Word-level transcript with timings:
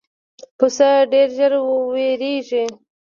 پسه 0.57 0.89
ډېر 1.11 1.27
ژر 1.37 1.53
وېرېږي. 1.91 2.65